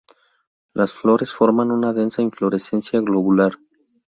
[0.73, 3.53] Las flores forman una densa inflorescencia globular.